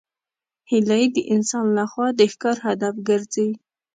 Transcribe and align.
هیلۍ 0.69 1.03
د 1.15 1.17
انسان 1.33 1.65
له 1.77 1.83
خوا 1.91 2.07
د 2.19 2.21
ښکار 2.31 2.57
هدف 2.67 2.95
ګرځي 3.07 3.49